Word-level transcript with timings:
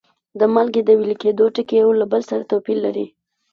د 0.39 0.41
مالګو 0.53 0.81
د 0.85 0.89
ویلي 0.99 1.15
کیدو 1.23 1.45
ټکي 1.55 1.75
یو 1.81 1.89
له 1.99 2.05
بل 2.11 2.21
سره 2.29 2.47
توپیر 2.51 2.77
لري. 2.85 3.05